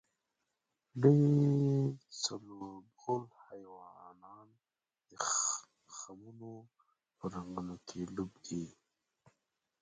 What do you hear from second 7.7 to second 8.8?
کې ډوب دي.